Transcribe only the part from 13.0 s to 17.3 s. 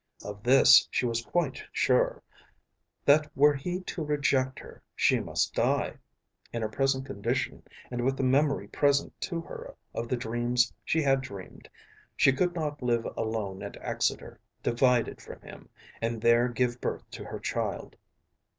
alone at Exeter, divided from him, and there give birth to